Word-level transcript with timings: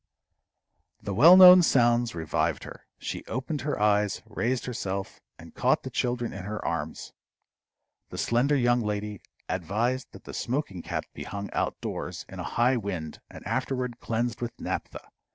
The 1.03 1.13
well 1.13 1.37
known 1.37 1.61
sounds 1.61 2.15
revived 2.15 2.63
her. 2.63 2.87
She 2.97 3.23
opened 3.25 3.61
her 3.61 3.79
eyes, 3.79 4.23
raised 4.25 4.65
herself, 4.65 5.21
and 5.37 5.53
caught 5.53 5.83
the 5.83 5.91
children 5.91 6.33
in 6.33 6.41
her 6.45 6.65
arms. 6.65 7.13
The 8.09 8.17
slender 8.17 8.55
young 8.55 8.81
lady 8.81 9.21
advised 9.47 10.07
that 10.13 10.23
the 10.23 10.33
smoking 10.33 10.81
cap 10.81 11.03
be 11.13 11.21
hung 11.25 11.51
out 11.53 11.79
doors 11.81 12.25
in 12.27 12.39
a 12.39 12.43
high 12.57 12.77
wind, 12.77 13.21
and 13.29 13.45
afterward 13.45 13.99
cleansed 13.99 14.41
with 14.41 14.59
naphtha. 14.59 15.07